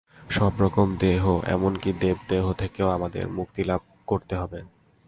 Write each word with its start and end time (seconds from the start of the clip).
সব 0.29 0.51
রকম 0.59 0.95
দেহ, 0.99 1.41
এমন-কি 1.45 1.93
দেবদেহ 1.93 2.53
থেকেও 2.53 2.89
আমাদের 2.89 3.29
মুক্তিলাভ 3.29 3.81
করতে 4.07 4.35
হবে। 4.35 4.61